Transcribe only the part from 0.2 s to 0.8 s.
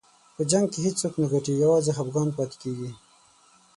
په جنګ کې